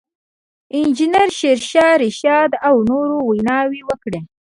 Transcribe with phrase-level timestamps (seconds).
[0.77, 4.19] انجنیر شېرشاه رشاد او نورو ویناوې وکړې.